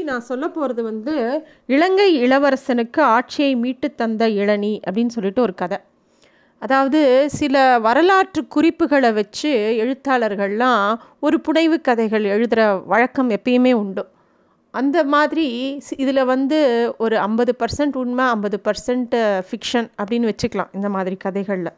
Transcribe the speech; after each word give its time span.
இன்னைக்கு 0.00 0.18
நான் 0.18 0.30
சொல்ல 0.32 0.46
போகிறது 0.48 0.82
வந்து 0.82 1.14
இலங்கை 1.66 2.06
இளவரசனுக்கு 2.22 3.00
ஆட்சியை 3.00 3.56
மீட்டு 3.56 3.94
தந்த 3.94 4.28
இளநி 4.28 4.70
அப்படின்னு 4.90 5.12
சொல்லிட்டு 5.16 5.40
ஒரு 5.42 5.54
கதை. 5.54 5.78
அதாவது 6.62 7.00
சில 7.30 7.78
வரலாற்று 7.78 8.46
குறிப்புகளை 8.46 9.12
வச்சு 9.12 9.50
எழுத்தாளர்கள்லாம் 9.82 10.94
ஒரு 11.20 11.40
புனைவு 11.40 11.80
கதைகள் 11.80 12.24
எழுதுகிற 12.24 12.62
வழக்கம் 12.92 13.30
எப்பயுமே 13.30 13.72
உண்டு. 13.72 14.04
அந்த 14.70 15.04
மாதிரி 15.04 15.46
இதில் 15.96 16.24
வந்து 16.24 16.60
ஒரு 16.98 17.18
ஐம்பது 17.18 17.54
பர்சன்ட் 17.58 17.98
உண்மை 18.02 18.24
ஐம்பது 18.24 18.60
பர்சன்ட் 18.64 19.16
ஃபிக்ஷன் 19.50 19.90
அப்படின்னு 20.02 20.32
வச்சுக்கலாம் 20.32 20.74
இந்த 20.74 20.88
மாதிரி 20.88 21.18
கதைகளில். 21.26 21.72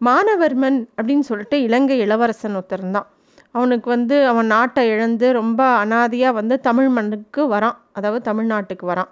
மானவர்மன் 0.00 0.80
அப்படின்னு 1.02 1.26
சொல்லிட்டு 1.30 1.58
இலங்கை 1.62 1.98
இளவரசன் 1.98 2.56
ஒருத்தர் 2.56 2.90
தான் 2.90 3.10
அவனுக்கு 3.54 3.88
வந்து 3.94 4.16
அவன் 4.30 4.48
நாட்டை 4.54 4.82
இழந்து 4.92 5.26
ரொம்ப 5.40 5.60
அனாதியாக 5.82 6.38
வந்து 6.38 6.54
தமிழ் 6.68 6.90
மண்ணுக்கு 6.96 7.42
வரான். 7.54 7.76
அதாவது 7.96 8.22
தமிழ்நாட்டுக்கு 8.30 8.86
வரான். 8.92 9.10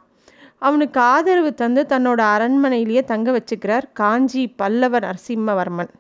அவனுக்கு 0.67 0.99
ஆதரவு 1.13 1.51
தந்து 1.61 1.83
தன்னோட 1.93 2.21
அரண்மனையிலேயே 2.35 3.03
தங்க 3.13 3.31
வச்சுக்கிறார் 3.37 3.87
காஞ்சி 4.01 4.43
பல்லவ 4.61 4.99
நரசிம்மவர்மன். 5.07 5.91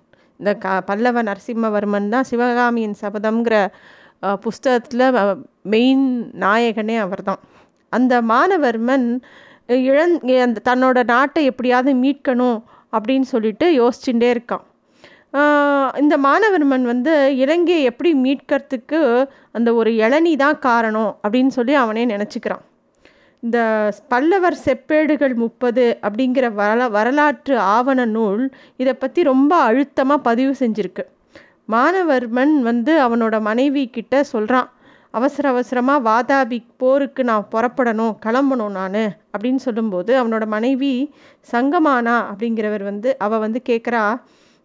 இந்த 0.40 0.52
க 0.64 0.74
பல்லவ 0.90 1.22
நரசிம்மவர்மன் 1.28 2.08
தான் 2.14 2.28
சிவகாமியின் 2.30 2.96
சபதம்ங்கிற 3.02 3.56
புஸ்தகத்தில் 4.44 5.06
மெயின் 5.72 6.04
நாயகனே 6.44 6.96
அவர் 7.04 7.24
தான் 7.28 7.40
அந்த 7.92 8.14
மானவர்மன் 8.32 9.06
இழந் 9.86 10.14
அந்த 10.46 10.62
தன்னோட 10.68 10.98
நாட்டை 11.12 11.42
எப்படியாவது 11.50 11.92
மீட்கணும் 12.04 12.58
அப்படின்னு 12.96 13.26
சொல்லிட்டு 13.34 13.66
யோசிச்சுட்டே 13.80 14.28
இருக்கான். 14.34 14.64
இந்த 16.02 16.14
மாணவர்மன் 16.26 16.84
வந்து 16.92 17.12
இலங்கையை 17.42 17.82
எப்படி 17.90 18.10
மீட்கிறதுக்கு 18.24 19.00
அந்த 19.56 19.68
ஒரு 19.74 19.90
இளநி 20.04 20.32
தான் 20.42 20.58
காரணம் 20.66 21.12
அப்படின்னு 21.22 21.52
சொல்லி 21.58 21.74
அவனே 21.82 22.04
நினச்சிக்கிறான். 22.06 22.62
இந்த 23.42 23.58
பல்லவர் 24.12 24.56
செப்பேடுகள் 24.64 25.34
முப்பது 25.34 25.84
அப்படிங்கிற 26.06 26.46
வரலா 26.58 26.86
வரலாற்று 26.96 27.54
ஆவண 27.76 28.04
நூல் 28.16 28.42
இதை 28.82 28.94
பற்றி 28.94 29.20
ரொம்ப 29.32 29.52
அழுத்தமாக 29.68 30.26
பதிவு 30.28 30.52
செஞ்சுருக்கு. 30.60 31.04
மானவர்மன் 31.74 32.54
வந்து 32.70 32.92
அவனோட 33.06 33.36
மனைவி 33.48 33.82
கிட்ட 33.96 34.22
சொல்கிறான் 34.32 34.68
அவசர 35.18 35.44
அவசரமாக 35.52 36.04
வாதாபி 36.08 36.58
போருக்கு 36.82 37.22
நான் 37.30 37.48
புறப்படணும் 37.54 38.14
கிளம்பணும் 38.24 38.76
நான் 38.78 39.02
அப்படின்னு 39.34 39.60
சொல்லும்போது 39.66 40.12
அவனோட 40.20 40.44
மனைவி 40.56 40.92
சங்கமானா? 41.52 42.16
அப்படிங்கிறவர் 42.30 42.84
வந்து 42.90 43.10
அவள் 43.26 43.44
வந்து 43.46 43.60
கேட்குறா 43.70 44.04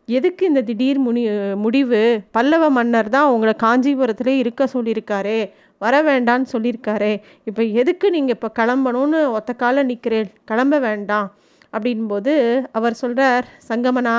எதுக்கு 0.07 0.43
இந்த 0.45 0.61
திடீர் 0.67 0.99
முனி 1.05 1.21
முடிவு? 1.63 2.01
பல்லவ 2.35 2.65
மன்னர் 2.69 3.09
தான் 3.15 3.31
உங்களை 3.31 3.53
காஞ்சிபுரத்திலே 3.63 4.33
இருக்க 4.41 4.67
சொல்லியிருக்காரே. 4.73 5.39
வர 5.81 5.95
வேண்டான்னு 6.09 6.47
சொல்லியிருக்காரே. 6.53 7.13
இப்போ 7.49 7.63
எதுக்கு 7.81 8.07
நீங்கள் 8.15 8.35
இப்போ 8.37 8.49
கிளம்பணும்னு 8.59 9.19
ஒத்த 9.37 9.53
கால 9.63 9.83
நிற்கிறேன் 9.83 10.29
கிளம்ப 10.51 10.79
வேண்டாம். 10.85 11.27
அப்படின்போது 11.73 12.33
அவர் 12.71 12.95
சொல்கிறார் 13.01 13.47
சங்கமனா 13.69 14.15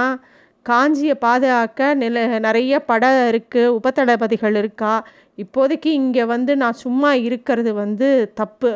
காஞ்சியை 0.66 1.14
பாதுகாக்க 1.26 1.94
நில 2.02 2.26
நிறைய 2.46 2.80
படம் 2.90 3.20
இருக்குது 3.32 3.72
உபத்தளபதிகள் 3.78 4.56
இருக்கா? 4.62 4.92
இப்போதைக்கு 5.38 5.90
இங்கே 6.00 6.24
வந்து 6.34 6.52
நான் 6.62 6.82
சும்மா 6.84 7.12
இருக்கிறது 7.26 7.72
வந்து 7.82 8.08
தப்பு. 8.34 8.72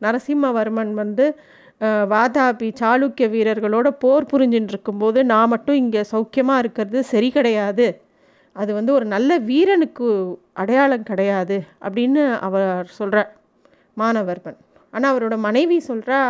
நரசிம்மவர்மன் 0.00 0.92
வந்து 1.02 1.24
வாதாபி 2.12 2.68
சாளுக்கிய 2.80 3.26
வீரர்களோட 3.34 3.88
போர் 4.02 4.30
புரிஞ்சுட்டு 4.30 4.72
இருக்கும்போது 4.74 5.18
நான் 5.32 5.50
மட்டும் 5.52 5.80
இங்கே 5.82 6.02
சௌக்கியமாக 6.12 6.62
இருக்கிறது 6.62 7.00
சரி 7.12 7.28
கிடையாது. 7.36 7.86
அது 8.56 8.70
வந்து 8.78 8.92
ஒரு 8.98 9.06
நல்ல 9.14 9.30
வீரனுக்கு 9.50 10.06
அடையாளம் 10.62 11.08
கிடையாது 11.10 11.56
அப்படின்னு 11.84 12.22
அவர் 12.46 12.88
சொல்கிறார் 12.98 13.30
மாணவர்மன் 14.00 14.58
ஆனால் 14.94 15.10
அவரோட 15.12 15.36
மனைவி 15.48 15.78
சொல்கிறா 15.90 16.20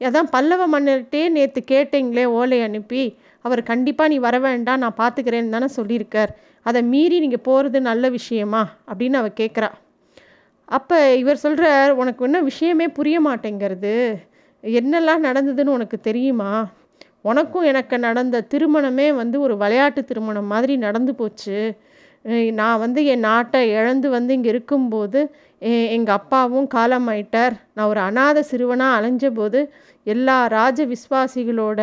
அதான் 0.00 0.30
பல்லவ 0.34 0.62
மன்னர்கிட்டே 0.74 1.22
நேற்று 1.36 1.60
கேட்டீங்களே 1.72 2.24
ஓலை 2.38 2.58
அனுப்பி 2.66 3.02
அவர் 3.44 3.60
கண்டிப்பாக 3.70 4.10
நீ 4.12 4.16
வர 4.26 4.36
வேண்டாம் 4.46 4.82
நான் 4.84 5.00
பார்த்துக்கிறேன்னு 5.00 5.54
தானே 5.54 5.68
சொல்லியிருக்கார். 5.76 6.32
அதை 6.66 6.80
மீறி 6.92 7.16
நீங்கள் 7.24 7.44
போகிறது 7.48 7.78
நல்ல 7.90 8.04
விஷயமா? 8.16 8.62
அப்படின்னு 8.90 9.20
அவள் 9.20 9.38
கேட்குறா 9.42 9.68
அப்போ 10.68 10.96
இவர் 11.22 11.42
சொல்கிறார் 11.44 11.90
உனக்கு 12.00 12.24
இன்னும் 12.26 12.48
விஷயமே 12.50 12.86
புரிய 12.98 13.18
மாட்டேங்கிறது. 13.28 13.94
என்னெல்லாம் 14.64 15.26
நடந்ததுன்னு 15.28 15.76
உனக்கு 15.78 15.98
தெரியுமா? 16.08 16.52
உனக்கும் 17.28 17.68
எனக்கு 17.70 17.96
நடந்த 18.06 18.44
திருமணமே 18.52 19.06
வந்து 19.20 19.36
ஒரு 19.46 19.54
விளையாட்டு 19.62 20.00
திருமணம் 20.10 20.50
மாதிரி 20.52 20.74
நடந்து 20.86 21.12
போச்சு. 21.20 21.58
நான் 22.60 22.82
வந்து 22.84 23.00
என் 23.12 23.26
நாட்டை 23.30 23.60
இழந்து 23.78 24.08
வந்து 24.16 24.32
இங்கே 24.36 24.50
இருக்கும்போது 24.54 25.20
எங்கள் 25.96 26.16
அப்பாவும் 26.18 26.68
காலமாயிட்டார். 26.76 27.54
நான் 27.74 27.90
ஒரு 27.92 28.00
அநாத 28.08 28.38
சிறுவனாக 28.50 28.96
அலைஞ்சபோது 28.98 29.60
எல்லா 30.06 30.36
ராஜ 30.58 30.86
விஸ்வாசிகளோட 30.92 31.80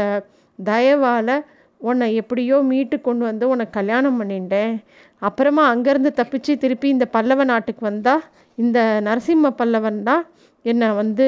தயவால் 0.59 1.35
உன்னை 1.81 2.07
எப்படியோ 2.21 2.57
மீட்டு 2.69 2.97
கொண்டு 3.07 3.23
வந்து 3.29 3.45
உன்னை 3.53 3.65
கல்யாணம் 3.77 4.19
பண்ணிட்டேன். 4.19 4.73
அப்புறமா 5.21 5.63
அங்கேருந்து 5.73 6.11
தப்பிச்சு 6.19 6.53
திருப்பி 6.63 6.87
இந்த 6.95 7.05
பல்லவ 7.15 7.43
நாட்டுக்கு 7.51 7.83
வந்தால் 7.89 8.23
இந்த 8.57 8.79
நரசிம்ம 9.07 9.51
பல்லவன் 9.59 9.99
தான் 10.09 10.23
என்னை 10.65 10.87
வந்து 11.01 11.25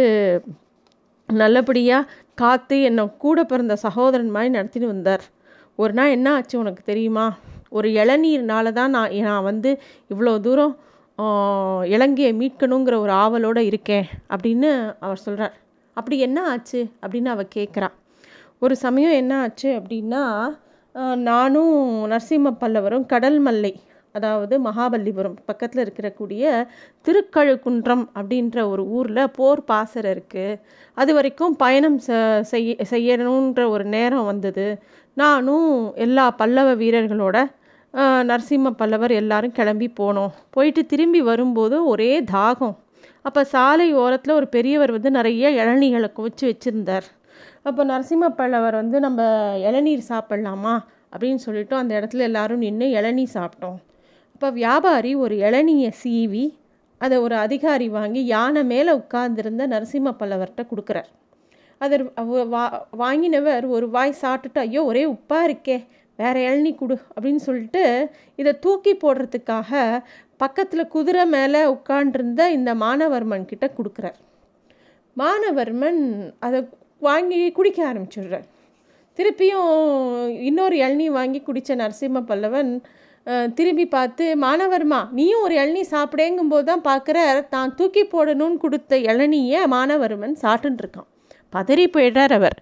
நல்லபடியாக 1.30 2.10
காத்து 2.36 2.82
என்னை 2.82 3.04
கூட 3.18 3.44
பிறந்த 3.44 3.76
சகோதரன் 3.76 4.30
மாதிரி 4.30 4.52
நடத்தின்னு 4.58 4.88
வந்தார். 4.88 5.24
ஒரு 5.76 5.94
நாள் 5.94 6.10
என்ன 6.10 6.28
ஆச்சு 6.34 6.56
உனக்கு 6.60 6.84
தெரியுமா? 6.84 7.26
ஒரு 7.70 7.88
இளநீர்னால 7.90 8.72
தான் 8.72 8.90
நான் 8.90 9.16
நான் 9.22 9.44
வந்து 9.44 9.80
இவ்வளோ 10.10 10.40
தூரம் 10.40 10.74
இலங்கையை 11.84 12.34
மீட்கணுங்கிற 12.34 12.96
ஒரு 13.00 13.12
ஆவலோடு 13.12 13.62
இருக்கேன் 13.66 14.06
அப்படின்னு 14.30 14.96
அவர் 15.00 15.18
சொல்கிறார் 15.18 15.56
அப்படி 15.94 16.18
என்ன 16.20 16.40
ஆச்சு 16.44 16.80
அப்படின்னு 17.02 17.26
அவள் 17.26 17.56
கேட்குறான் 17.56 17.96
ஒரு 18.60 18.76
சமயம் 18.76 19.12
என்ன 19.12 19.34
ஆச்சு 19.40 19.70
அப்படின்னா 19.80 20.24
நானும் 21.16 21.76
நரசிம்ம 22.12 22.52
பல்லவரும் 22.60 23.06
கடல் 23.06 23.40
மல்லை 23.40 23.74
அதாவது 24.16 24.56
மகாபலிபுரம் 24.68 25.36
பக்கத்தில் 25.50 25.84
இருக்கிறக்கூடிய 25.86 26.44
திருக்கழுக்குன்றம் 27.06 28.06
அப்படின்ற 28.18 28.58
ஒரு 28.72 28.84
ஊரில் 28.98 29.34
போர் 29.38 29.62
பாசறை 29.72 30.12
இருக்குது 30.16 30.60
அது 31.02 31.12
வரைக்கும் 31.18 31.56
பயணம் 31.64 31.98
செய்ய 32.52 32.76
செய்யணுன்ற 32.94 33.64
ஒரு 33.76 33.86
நேரம் 33.96 34.30
வந்தது. 34.32 34.68
நானும் 35.22 35.70
எல்லா 36.06 36.26
பல்லவ 36.42 36.70
வீரர்களோட 36.82 37.38
நரசிம்ம 38.30 38.72
பல்லவர் 38.80 39.14
எல்லாரும் 39.22 39.56
கிளம்பி 39.60 39.88
போனோம். 40.00 40.34
போயிட்டு 40.56 40.82
திரும்பி 40.92 41.22
வரும்போது 41.30 41.78
ஒரே 41.92 42.12
தாகம். 42.36 42.76
அப்போ 43.28 43.42
சாலை 43.54 43.88
ஓரத்தில் 44.02 44.38
ஒரு 44.40 44.48
பெரியவர் 44.56 44.92
வந்து 44.96 45.10
நிறைய 45.18 45.50
இளநீர்களை 45.62 46.10
குவிச்சு 46.18 46.46
வச்சுருந்தார். 46.50 47.08
அப்போ 47.68 47.82
நரசிம்ம 47.92 48.30
பல்லவர் 48.42 48.76
வந்து 48.82 48.98
நம்ம 49.06 49.22
இளநீர் 49.70 50.10
சாப்பிட்லாமா? 50.12 50.76
அப்படின்னு 51.14 51.42
சொல்லிட்டு 51.46 51.76
அந்த 51.82 51.92
இடத்துல 52.00 52.28
எல்லாரும் 52.30 52.64
நின்று 52.66 52.88
இளநீர் 53.00 53.36
சாப்பிட்டோம். 53.38 53.78
இப்போ 54.38 54.50
வியாபாரி 54.52 55.12
ஒரு 55.16 55.36
இளநியை 55.46 55.92
சீவி 56.02 56.44
அதை 57.02 57.16
ஒரு 57.18 57.36
அதிகாரி 57.36 57.86
வாங்கி 57.90 58.22
யானை 58.26 58.62
மேலே 58.64 58.92
உட்கார்ந்துருந்த 58.92 59.64
நரசிம்ம 59.72 60.12
பல்லவர்கிட்ட 60.20 60.64
கொடுக்குறார். 60.72 61.08
அதை 61.82 61.98
வா 62.52 62.66
வாங்கினவர் 63.02 63.66
ஒரு 63.76 63.88
வாய் 63.96 64.14
சாப்பிட்டுட்டு 64.22 64.60
ஐயோ 64.64 64.82
ஒரே 64.84 65.04
உப்பாக 65.06 65.48
இருக்கே 65.48 65.78
வேற 66.16 66.36
இளநி 66.40 66.76
கொடு 66.76 66.98
அப்படின்னு 67.16 67.42
சொல்லிட்டு 67.48 67.84
இதை 68.36 68.54
தூக்கி 68.60 68.94
போடுறதுக்காக 69.04 69.82
பக்கத்தில் 70.44 70.92
குதிரை 70.96 71.26
மேலே 71.26 71.64
உட்காண்டிருந்த 71.76 72.52
இந்த 72.58 72.74
மானவர்மன் 72.76 73.46
கிட்ட 73.46 73.72
கொடுக்குறார். 73.78 74.20
மானவர்மன் 75.18 76.02
அதை 76.40 76.62
வாங்கி 77.00 77.52
குடிக்க 77.52 77.82
ஆரம்பிச்சிடுறார். 77.90 78.48
திருப்பியும் 79.20 79.74
இன்னொரு 80.50 80.78
இளநீ 80.86 81.10
வாங்கி 81.20 81.42
குடித்த 81.42 81.76
நரசிம்ம 81.76 82.24
பல்லவன் 82.32 82.72
திரும்பி 83.58 83.86
பார்த்து 83.96 84.26
மாணவர்மா 84.44 85.00
நீயும் 85.18 85.44
ஒரு 85.46 85.54
இளநீ 85.62 85.84
சாப்பிடேங்கும்போது 85.94 86.66
தான் 86.70 86.84
பார்க்குற 86.90 87.18
தான் 87.56 87.74
தூக்கி 87.80 88.04
போடணும்னு 88.14 88.58
கொடுத்த 88.64 89.00
இளநியை 89.12 89.62
மாணவர்மன் 89.76 90.36
சாப்பிட்டுருக்கான் 90.44 91.10
பதறி 91.56 91.86
போயிடுறார் 91.96 92.34
அவர். 92.38 92.58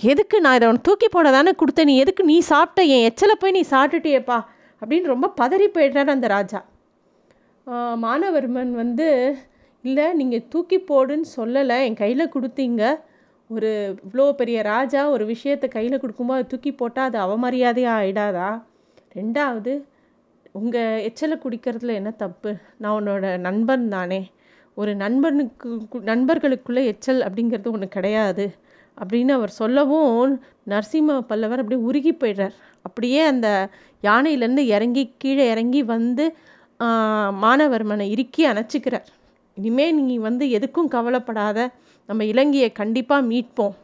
எதுக்கு 0.00 0.36
நான் 0.44 0.56
இதை 0.58 0.66
அவன் 0.68 0.84
தூக்கி 0.86 1.08
போட 1.12 1.28
தானே 1.36 1.52
கொடுத்த 1.60 1.84
நீ 1.90 1.94
எதுக்கு 2.02 2.22
நீ 2.30 2.36
சாப்பிட்ட? 2.52 2.80
என் 2.94 3.06
எச்சலை 3.08 3.34
போய் 3.42 3.54
நீ 3.56 3.62
சாப்பிட்டுட்டியப்பா. 3.72 4.38
அப்படின்னு 4.82 5.12
ரொம்ப 5.14 5.28
பதறி 5.40 5.66
போயிடுறார் 5.76 6.14
அந்த 6.14 6.26
ராஜா. 6.34 6.60
மாணவர்மன் 8.04 8.72
வந்து 8.82 9.08
இல்லை 9.84 10.06
நீங்கள் 10.20 10.46
தூக்கி 10.52 10.78
போடுன்னு 10.90 11.28
சொல்லலை. 11.38 11.78
என் 11.88 12.00
கையில் 12.02 12.32
கொடுத்தீங்க. 12.34 12.82
ஒரு 13.50 13.70
இவ்வளோ 14.06 14.24
பெரிய 14.40 14.58
ராஜா 14.72 15.02
ஒரு 15.14 15.24
விஷயத்தை 15.34 15.68
கையில் 15.76 16.00
கொடுக்கும்போது 16.00 16.42
தூக்கி 16.52 16.72
போட்டால் 16.80 17.08
அது 17.08 17.18
அவமரியாதையாக 17.26 18.00
ஆகிடாதா 18.00 18.48
ரெண்டாவது 19.18 19.72
உங்கள் 20.52 21.00
எச்சலை 21.02 21.36
குடிக்கிறதுல 21.36 21.94
என்ன 22.00 22.10
தப்பு? 22.10 22.54
நான் 22.76 23.02
உன்னோட 23.02 23.38
நண்பன் 23.38 23.88
தானே. 23.88 24.30
ஒரு 24.74 24.94
நண்பனுக்கு 24.94 25.68
நண்பர்களுக்குள்ளே 26.04 26.84
எச்சல் 26.84 27.20
அப்படிங்கிறது 27.20 27.70
ஒன்று 27.70 27.88
கிடையாது. 27.88 28.44
அப்படின்னு 29.02 29.28
அவர் 29.28 29.52
சொல்லவும் 29.60 30.40
நரசிம்ம 30.66 31.20
பல்லவர் 31.30 31.60
அப்படியே 31.60 31.86
உருகி 31.88 32.12
போயிடுறார். 32.12 32.54
அப்படியே 32.82 33.20
அந்த 33.32 33.48
யானையிலேருந்து 34.02 34.64
இறங்கி 34.76 35.04
கீழே 35.18 35.50
இறங்கி 35.50 35.82
வந்து 35.82 36.36
மானவர்மனை 37.44 38.06
இறுக்கி 38.14 38.42
அணைச்சிக்கிறார். 38.46 39.08
இனிமேல் 39.54 39.96
நீ 40.02 40.16
வந்து 40.28 40.46
எதுக்கும் 40.46 40.88
கவலைப்படாத. 40.88 41.70
நம்ம 42.06 42.24
இலங்கையை 42.24 42.72
கண்டிப்பாக 42.72 43.26
மீட்போம். 43.26 43.76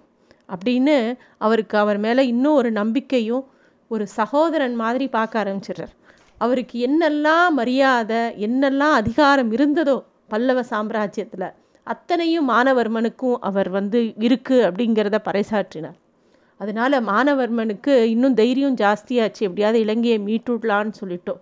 அப்படின்னு 0.55 0.97
அவருக்கு 1.39 1.79
அவர் 1.79 1.99
மேலே 1.99 2.27
இன்னும் 2.27 2.55
ஒரு 2.55 2.71
நம்பிக்கையும் 2.71 3.45
ஒரு 3.89 4.07
சகோதரன் 4.07 4.75
மாதிரி 4.75 5.09
பார்க்க 5.09 5.45
ஆரம்பிச்சிடுறார். 5.45 5.95
அவருக்கு 6.41 6.77
என்னெல்லாம் 6.87 7.53
மரியாதை 7.59 8.23
என்னெல்லாம் 8.47 8.95
அதிகாரம் 9.01 9.51
இருந்ததோ 9.57 9.97
பல்லவ 10.33 10.63
சாம்ராஜ்யத்தில் 10.71 11.49
அத்தனையும் 11.87 12.49
மானவர்மனுக்கும் 12.53 13.39
அவர் 13.49 13.69
வந்து 13.77 13.99
இருக்குது 14.27 14.65
அப்படிங்கிறத 14.69 15.19
பறைசாற்றினார். 15.29 15.99
அதனால் 16.61 16.97
மானவர்மனுக்கு 17.11 17.95
இன்னும் 18.13 18.37
தைரியம் 18.41 18.79
ஜாஸ்தியாச்சு 18.83 19.43
எப்படியாவது 19.47 19.79
இலங்கையை 19.85 20.19
மீட்டுடலான்னு 20.29 20.99
சொல்லிட்டோம். 21.01 21.41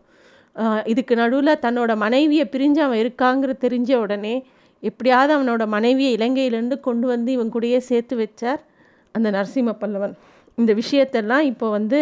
இதுக்கு 0.93 1.15
நடுவில் 1.21 1.61
தன்னோட 1.65 1.93
மனைவியை 2.05 2.47
பிரிஞ்சு 2.55 2.81
அவன் 2.87 3.03
இருக்காங்கிற 3.05 3.53
தெரிஞ்ச 3.65 3.91
உடனே 4.05 4.35
எப்படியாவது 4.83 5.33
அவனோட 5.37 5.63
மனைவியை 5.77 6.13
இலங்கையிலேருந்து 6.19 6.79
கொண்டு 6.87 7.07
வந்து 7.13 7.31
இவன் 7.37 7.53
கூடயே 7.55 7.81
சேர்த்து 7.91 8.15
வச்சார் 8.23 8.61
அந்த 9.15 9.29
நரசிம்ம 9.37 9.75
பல்லவன். 9.83 10.15
இந்த 10.59 10.73
விஷயத்தெல்லாம் 10.81 11.45
இப்போ 11.53 11.67
வந்து 11.79 12.01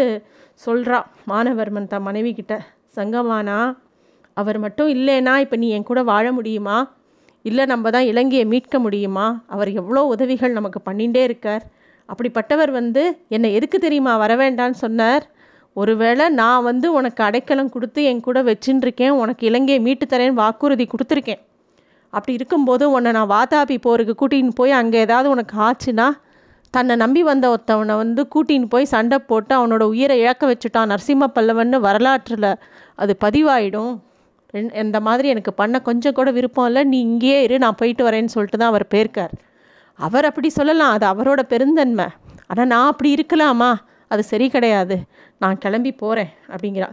சொல்கிறான் 0.63 1.09
மானவர்மன் 1.33 1.91
தன் 1.93 2.07
மனைவி 2.09 2.33
கிட்ட 2.39 2.55
சங்கமானா 2.97 3.59
அவர் 4.35 4.59
மட்டும் 4.59 4.89
இல்லைன்னா 4.89 5.35
இப்போ 5.45 5.57
நீ 5.57 5.69
என் 5.71 5.89
கூட 5.91 6.01
வாழ 6.03 6.27
முடியுமா? 6.33 6.79
இல்லை 7.45 7.65
நம்ம 7.67 7.91
தான் 7.91 8.09
இலங்கையை 8.13 8.47
மீட்க 8.47 8.79
முடியுமா? 8.79 9.27
அவர் 9.47 9.71
எவ்வளோ 9.73 10.03
உதவிகள் 10.05 10.57
நமக்கு 10.59 10.81
பண்ணிகிட்டே 10.89 11.23
இருக்கார். 11.23 11.65
அப்படிப்பட்டவர் 12.09 12.71
வந்து 12.71 13.03
என்னை 13.29 13.49
எதுக்கு 13.55 13.79
தெரியுமா 13.79 14.15
வரவேண்டான்னு 14.25 14.79
சொன்னார்? 14.85 15.25
ஒருவேளை 15.77 16.25
நான் 16.41 16.63
வந்து 16.63 16.87
உனக்கு 16.93 17.21
அடைக்கலம் 17.25 17.71
கொடுத்து 17.71 18.01
என் 18.05 18.21
கூட 18.21 18.39
வச்சுட்டுருக்கேன் 18.43 19.15
உனக்கு 19.23 19.43
இலங்கையை 19.47 19.81
மீட்டு 19.87 20.07
தரேன்னு 20.07 20.41
வாக்குறுதி 20.43 20.87
கொடுத்துருக்கேன். 20.93 21.43
அப்படி 22.13 22.33
இருக்கும்போது 22.33 22.85
உன்னை 22.91 23.11
நான் 23.13 23.33
வாதாபி 23.35 23.77
போருக்கு 23.81 24.15
கூட்டின்னு 24.21 24.59
போய் 24.61 24.79
அங்கே 24.81 24.99
ஏதாவது 24.99 25.29
உனக்கு 25.31 25.57
ஆச்சுன்னா 25.67 26.07
தன்னை 26.75 26.95
நம்பி 26.97 27.23
வந்த 27.23 27.45
ஒருத்தவனை 27.53 27.95
வந்து 28.01 28.23
கூட்டின்னு 28.35 28.69
போய் 28.75 28.93
சண்டை 28.93 29.19
போட்டு 29.31 29.53
அவனோட 29.59 29.85
உயிரை 29.93 30.17
இழக்க 30.23 30.43
வச்சுட்டான் 30.51 30.91
நரசிம்ம 30.93 31.29
பல்லவன்னு 31.37 31.79
வரலாற்றில். 31.87 32.53
அது 33.03 33.13
பதிவாயிடும். 33.25 33.93
இந்த 34.83 34.99
மாதிரி 35.07 35.27
எனக்கு 35.29 35.53
பண்ண 35.61 35.77
கொஞ்சம் 35.89 36.17
கூட 36.19 36.29
விருப்பம் 36.37 36.67
இல்லை. 36.67 36.83
நீ 36.85 36.99
இங்கேயே 37.09 37.39
இரு 37.47 37.57
நான் 37.65 37.79
போயிட்டு 37.81 38.03
வரேன்னு 38.09 38.35
சொல்லிட்டு 38.35 38.59
தான் 38.59 38.73
அவர் 38.73 38.87
போயிருக்கார். 38.95 39.35
அவர் 39.99 40.29
அப்படி 40.31 40.49
சொல்லலாம். 40.59 40.93
அது 40.97 41.07
அவரோட 41.13 41.41
பெருந்தன்மை. 41.53 42.07
ஆனால் 42.47 42.71
நான் 42.75 42.91
அப்படி 42.93 43.11
இருக்கலாமா? 43.15 43.71
அது 44.13 44.23
சரி 44.33 44.47
கிடையாது. 44.51 44.97
நான் 45.43 45.61
கிளம்பி 45.65 45.93
போகிறேன் 46.03 46.33
அப்படிங்கிறா. 46.53 46.89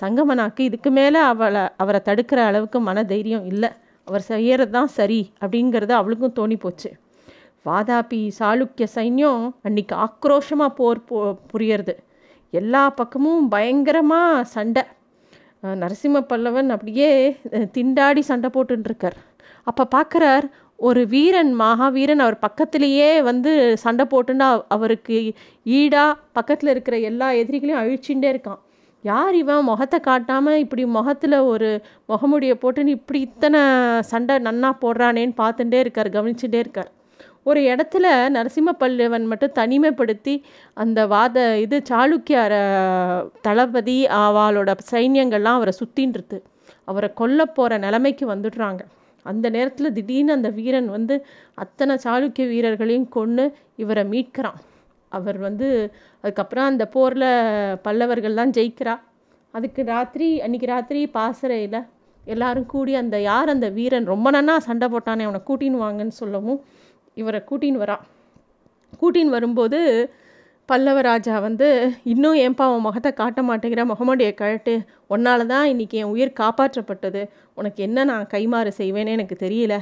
சங்கமனாக்கு 0.00 0.62
இதுக்கு 0.68 0.90
மேலே 0.90 1.20
அவளை 1.32 1.62
அவரை 1.76 2.00
தடுக்கிற 2.08 2.40
அளவுக்கு 2.50 2.80
மன 2.80 3.04
தைரியம் 3.12 3.46
இல்லை. 3.52 3.70
அவர் 4.06 4.24
செய்கிறது 4.30 4.72
தான் 4.78 4.92
சரி 4.98 5.20
அப்படிங்கிறது 5.42 5.92
அவளுக்கும் 6.00 6.36
தோணி 6.38 6.56
போச்சு 6.60 6.90
வாதாபி 7.64 8.20
சாளுக்கிய 8.38 8.86
சைன்யம் 8.96 9.42
அன்னைக்கு 9.66 9.94
ஆக்ரோஷமாக 10.06 10.76
போர் 10.78 11.00
போ 11.08 11.18
புரியறது. 11.52 11.94
எல்லா 12.52 12.82
பக்கமும் 13.00 13.44
பயங்கரமாக 13.54 14.44
சண்டை. 14.54 14.82
நரசிம்ம 15.82 16.20
பல்லவன் 16.30 16.70
அப்படியே 16.74 17.10
திண்டாடி 17.76 18.22
சண்டை 18.30 18.48
போட்டுருக்கார் 18.54 19.18
அப்போ 19.70 19.84
பார்க்குறார் 19.94 20.46
ஒரு 20.78 21.00
வீரன் 21.12 21.52
மகாவீரன் 21.60 22.22
அவர் 22.24 22.36
பக்கத்துலேயே 22.44 23.10
வந்து 23.28 23.50
சண்டை 23.82 24.04
போட்டுன்னு 24.12 24.46
அவருக்கு 24.76 25.18
ஈடாக 25.76 26.18
பக்கத்தில் 26.38 26.72
இருக்கிற 26.72 26.96
எல்லா 27.10 27.28
எதிரிகளையும் 27.42 27.80
அழிச்சுட்டே 27.82 28.28
இருக்கான். 28.32 28.60
யார் 29.04 29.36
இவன்? 29.42 29.68
முகத்தை 29.68 29.98
காட்டாமல் 30.08 30.60
இப்படி 30.64 30.82
முகத்தில் 30.96 31.38
ஒரு 31.52 31.68
முகமுடியை 32.10 32.56
போட்டுன்னு 32.64 32.96
இப்படி 32.98 33.20
இத்தனை 33.28 33.62
சண்டை 34.10 34.34
நன்னா 34.48 34.72
போடுறானேன்னு 34.82 35.34
பார்த்துட்டே 35.42 35.78
இருக்கார் 35.84 36.10
கவனிச்சுட்டே 36.16 36.60
இருக்கார். 36.64 36.90
ஒரு 37.46 37.60
இடத்துல 37.60 38.06
நரசிம்ம 38.36 38.72
பல்லவன் 38.80 39.24
மட்டும் 39.30 39.54
தனிமைப்படுத்தி 39.54 40.34
அந்த 40.82 41.06
வாத 41.06 41.36
இது 41.58 41.76
சாளுக்கிய 41.90 42.40
தளபதி 43.46 43.98
அவளோட 44.20 44.74
சைன்யங்கள்லாம் 44.92 45.58
அவரை 45.60 45.74
சுற்றின்றது 45.80 46.38
அவரை 46.84 47.08
கொல்ல 47.14 47.44
போகிற 47.56 47.78
நிலைமைக்கு 47.78 48.24
வந்துடுறாங்க. 48.34 48.82
அந்த 49.26 49.46
நேரத்தில் 49.50 49.94
திடீர்னு 49.96 50.32
அந்த 50.32 50.48
வீரன் 50.58 50.88
வந்து 50.88 51.14
அத்தனை 51.54 51.94
சாளுக்கிய 52.04 52.46
வீரர்களையும் 52.52 53.08
கொன்று 53.08 53.44
இவரை 53.76 54.04
மீட்கிறான். 54.12 54.60
அவர் 55.12 55.38
வந்து 55.38 55.68
அதுக்கப்புறம் 56.24 56.68
அந்த 56.70 56.84
போரில் 56.94 57.28
பல்லவர்கள்லாம் 57.86 58.54
ஜெயிக்கிறா. 58.58 58.94
அதுக்கு 59.54 59.82
ராத்திரி 59.84 60.28
அன்றைக்கி 60.40 60.66
ராத்திரி 60.66 61.00
பாசறையில் 61.16 61.80
எல்லாரும் 62.24 62.66
கூடி 62.66 62.92
அந்த 62.94 63.16
யார் 63.20 63.48
அந்த 63.48 63.68
வீரன்? 63.78 64.06
ரொம்ப 64.12 64.30
நன்னா 64.30 64.54
சண்டை 64.68 64.88
போட்டானே 64.88 65.26
அவனை 65.28 65.40
கூட்டின்னு 65.48 65.82
வாங்கன்னு 65.84 66.16
சொல்லவும் 66.22 66.60
இவரை 67.16 67.40
கூட்டின்னு 67.50 67.82
வரான் 67.84 68.02
கூட்டின்னு 69.00 69.36
வரும்போது 69.36 69.78
பல்லவராஜா 70.68 71.40
வந்து 71.40 71.68
இன்னும் 72.02 72.34
ஏன்பா 72.34 72.64
அவன் 72.68 72.84
முகத்தை 72.86 73.12
காட்ட 73.12 73.40
மாட்டேங்கிற? 73.42 73.82
முகமடைய 73.92 74.34
கழட்டு. 74.34 74.74
உன்னால 75.10 75.46
தான் 75.46 75.66
இன்றைக்கி 75.68 75.96
என் 76.02 76.12
உயிர் 76.14 76.38
காப்பாற்றப்பட்டது. 76.40 77.22
உனக்கு 77.54 77.80
என்ன 77.82 78.04
நான் 78.04 78.26
கைமாறு 78.26 78.70
செய்வேன்னு 78.78 79.14
எனக்கு 79.16 79.36
தெரியல. 79.46 79.76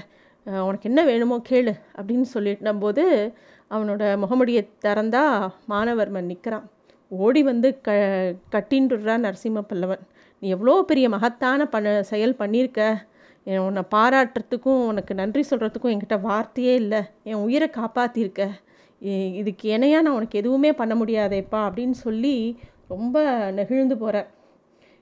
உனக்கு 0.69 0.89
என்ன 0.89 1.01
வேணுமோ 1.05 1.37
கேளு 1.49 1.73
அப்படின்னு 1.99 2.27
சொல்லிட்டும்போது 2.35 3.05
போது 3.05 3.35
அவனோட 3.71 4.03
முகமுடியை 4.23 4.63
திறந்தா 4.85 5.23
மானவர்மன் 5.69 6.31
நிற்கிறான் 6.31 6.67
ஓடி 7.09 7.43
வந்து 7.43 7.81
க 7.81 7.91
கட்டின்டுறா 8.55 9.15
நரசிம்ம 9.27 9.63
பல்லவன். 9.71 10.03
நீ 10.43 10.49
எவ்வளோ 10.49 10.75
பெரிய 10.83 11.07
மகத்தான 11.09 11.67
பண்ண 11.67 12.03
செயல் 12.03 12.39
பண்ணியிருக்க? 12.39 12.83
உன்னை 13.59 13.83
பாராட்டுறதுக்கும் 13.95 14.81
உனக்கு 14.87 15.15
நன்றி 15.15 15.45
சொல்கிறதுக்கும் 15.51 15.93
என்கிட்ட 15.93 16.21
வார்த்தையே 16.21 16.75
இல்லை. 16.75 17.03
என் 17.23 17.45
உயிரை 17.47 17.71
காப்பாற்றிருக்க 17.77 18.49
இதுக்கு 19.41 19.69
இணையாக 19.69 20.05
நான் 20.05 20.15
உனக்கு 20.15 20.39
எதுவுமே 20.39 20.73
பண்ண 20.73 20.95
முடியாதேப்பா 20.95 21.61
அப்படின்னு 21.69 21.97
சொல்லி 22.07 22.59
ரொம்ப 22.89 23.25
நெகிழ்ந்து 23.59 23.97
போகிறேன் 23.99 24.29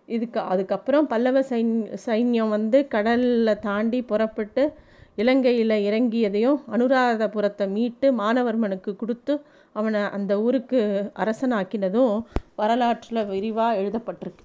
இதுக்கு 0.06 0.40
அதுக்கப்புறம் 0.40 1.06
பல்லவ 1.06 1.40
சைன் 1.40 1.72
சைன்யம் 2.06 2.48
வந்து 2.48 2.86
கடலில் 2.86 3.58
தாண்டி 3.58 4.02
புறப்பட்டு 4.02 4.72
இலங்கையில் 5.16 5.74
இறங்கியதையும் 5.88 6.58
அனுராதபுரத்தை 6.72 7.68
மீட்டு 7.68 8.12
மானவர்மனுக்கு 8.12 8.96
கொடுத்து 8.96 9.42
அவனை 9.72 10.00
அந்த 10.00 10.40
ஊருக்கு 10.40 10.80
அரசனாக்கினதும் 11.14 12.14
வரலாற்றில் 12.54 13.26
விரிவாக 13.26 13.80
எழுதப்பட்டிருக்கு. 13.80 14.44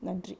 நன்றி. 0.00 0.38